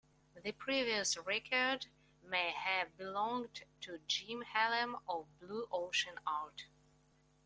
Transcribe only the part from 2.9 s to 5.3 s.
belonged to Jim Hellemn of